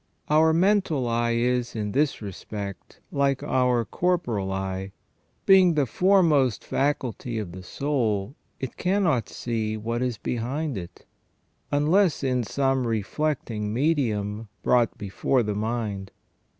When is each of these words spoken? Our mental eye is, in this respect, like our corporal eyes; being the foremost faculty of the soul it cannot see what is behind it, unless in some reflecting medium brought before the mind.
Our 0.31 0.51
mental 0.51 1.07
eye 1.07 1.35
is, 1.35 1.75
in 1.75 1.91
this 1.91 2.23
respect, 2.23 2.99
like 3.11 3.43
our 3.43 3.85
corporal 3.85 4.51
eyes; 4.51 4.89
being 5.45 5.75
the 5.75 5.85
foremost 5.85 6.63
faculty 6.63 7.37
of 7.37 7.51
the 7.51 7.61
soul 7.61 8.33
it 8.59 8.77
cannot 8.77 9.29
see 9.29 9.77
what 9.77 10.01
is 10.01 10.17
behind 10.17 10.75
it, 10.75 11.05
unless 11.71 12.23
in 12.23 12.43
some 12.43 12.87
reflecting 12.87 13.71
medium 13.71 14.47
brought 14.63 14.97
before 14.97 15.43
the 15.43 15.53
mind. 15.53 16.09